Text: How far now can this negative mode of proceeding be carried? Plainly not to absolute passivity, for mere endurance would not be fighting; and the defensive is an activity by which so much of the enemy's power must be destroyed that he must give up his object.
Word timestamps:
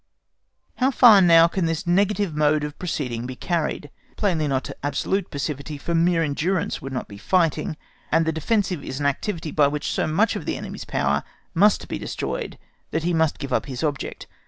How 0.77 0.89
far 0.89 1.21
now 1.21 1.47
can 1.47 1.65
this 1.67 1.85
negative 1.85 2.33
mode 2.35 2.63
of 2.63 2.79
proceeding 2.79 3.27
be 3.27 3.35
carried? 3.35 3.91
Plainly 4.15 4.47
not 4.47 4.63
to 4.63 4.75
absolute 4.83 5.29
passivity, 5.29 5.77
for 5.77 5.93
mere 5.93 6.23
endurance 6.23 6.81
would 6.81 6.91
not 6.91 7.07
be 7.07 7.19
fighting; 7.19 7.77
and 8.11 8.25
the 8.25 8.31
defensive 8.31 8.83
is 8.83 8.99
an 8.99 9.05
activity 9.05 9.51
by 9.51 9.67
which 9.67 9.91
so 9.91 10.07
much 10.07 10.35
of 10.35 10.45
the 10.47 10.57
enemy's 10.57 10.85
power 10.85 11.23
must 11.53 11.87
be 11.87 11.99
destroyed 11.99 12.57
that 12.89 13.03
he 13.03 13.13
must 13.13 13.37
give 13.37 13.53
up 13.53 13.67
his 13.67 13.83
object. 13.83 14.25